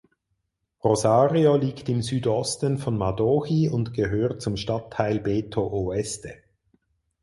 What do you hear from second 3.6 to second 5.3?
und gehört zum Stadtteil